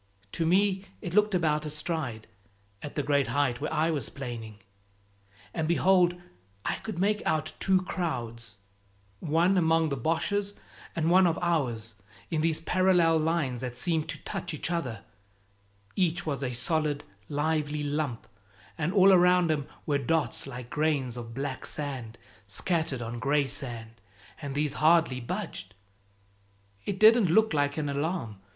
[0.31, 2.25] To me it looked about a stride,
[2.81, 4.57] at the great height where I was planing.
[5.53, 6.19] And behold
[6.65, 8.55] I could make out two crowds,
[9.19, 10.55] one among the Boches,
[10.95, 11.93] and one of ours,
[12.31, 15.03] in these parallel lines that seemed to touch each other;
[15.95, 18.25] each was a solid, lively lump,
[18.79, 24.01] and all around 'em were dots like grains of black sand scattered on gray sand,
[24.41, 25.75] and these hardly budged
[26.87, 28.37] it didn't look like an alarm!